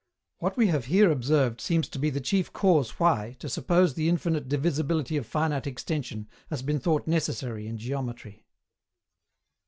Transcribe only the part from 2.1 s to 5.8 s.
chief cause why, to suppose the infinite divisibility of finite